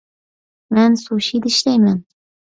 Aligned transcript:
مەن 0.77 0.95
سۇشىدا 1.01 1.51
ئىشلەيمەن 1.51 2.01